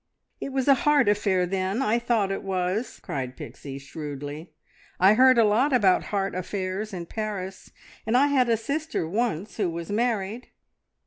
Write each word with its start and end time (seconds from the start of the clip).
"It 0.39 0.51
was 0.51 0.67
a 0.67 0.73
heart 0.73 1.07
affair, 1.07 1.45
then! 1.45 1.79
I 1.83 1.99
thought 1.99 2.31
it 2.31 2.41
was," 2.41 2.99
cried 3.03 3.37
Pixie 3.37 3.77
shrewdly. 3.77 4.49
"I 4.99 5.13
heard 5.13 5.37
a 5.37 5.43
lot 5.43 5.71
about 5.73 6.05
heart 6.05 6.33
affairs 6.33 6.91
in 6.91 7.05
Paris, 7.05 7.71
and 8.07 8.17
I 8.17 8.25
had 8.25 8.49
a 8.49 8.57
sister 8.57 9.07
once 9.07 9.57
who 9.57 9.69
was 9.69 9.91
married. 9.91 10.47